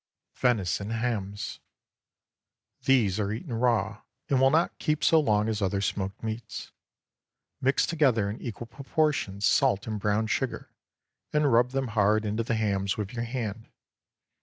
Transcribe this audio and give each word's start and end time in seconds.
VENISON 0.35 0.89
HAMS. 0.89 1.59
These 2.85 3.19
are 3.19 3.31
eaten 3.31 3.53
raw, 3.53 4.01
and 4.29 4.41
will 4.41 4.49
not 4.49 4.79
keep 4.79 5.03
so 5.03 5.19
long 5.19 5.47
as 5.47 5.61
other 5.61 5.79
smoked 5.79 6.23
meats. 6.23 6.71
Mix 7.61 7.85
together 7.85 8.27
in 8.27 8.41
equal 8.41 8.65
proportions, 8.65 9.45
salt 9.45 9.85
and 9.85 9.99
brown 9.99 10.25
sugar, 10.25 10.71
and 11.31 11.53
rub 11.53 11.69
them 11.69 11.89
hard 11.89 12.25
into 12.25 12.41
the 12.41 12.55
hams 12.55 12.97
with 12.97 13.13
your 13.13 13.25
hand. 13.25 13.67